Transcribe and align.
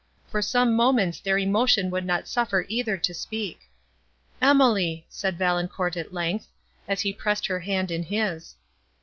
For 0.25 0.41
some 0.41 0.73
moments 0.75 1.19
their 1.19 1.37
emotion 1.37 1.91
would 1.91 2.07
not 2.07 2.27
suffer 2.27 2.65
either 2.67 2.97
to 2.97 3.13
speak. 3.13 3.69
"Emily," 4.41 5.05
said 5.09 5.37
Valancourt 5.37 5.95
at 5.95 6.11
length, 6.11 6.47
as 6.87 7.01
he 7.01 7.13
pressed 7.13 7.45
her 7.45 7.59
hand 7.59 7.91
in 7.91 8.01
his. 8.01 8.55